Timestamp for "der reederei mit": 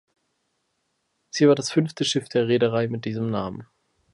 2.27-3.05